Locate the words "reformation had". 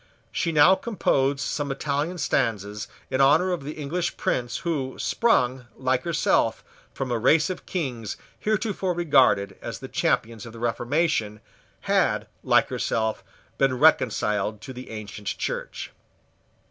10.59-12.25